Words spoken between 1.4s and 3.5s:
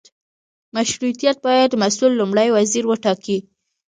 باید مسوول لومړی وزیر وټاکي.